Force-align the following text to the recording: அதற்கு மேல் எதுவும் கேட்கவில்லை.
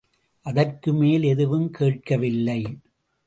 அதற்கு 0.45 0.93
மேல் 0.93 1.23
எதுவும் 1.23 1.69
கேட்கவில்லை. 1.71 2.61